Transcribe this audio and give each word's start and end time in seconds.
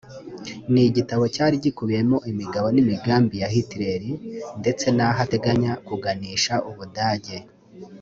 ni 0.71 0.81
igitabo 0.89 1.23
cyari 1.35 1.55
gikubiyemo 1.63 2.17
imigabo 2.31 2.67
n’imigambi 2.75 3.35
ya 3.41 3.49
Hitler 3.55 4.01
ndetse 4.61 4.85
n’aho 4.95 5.19
ateganya 5.25 5.71
kuganisha 5.87 6.53
ubudage 6.69 7.37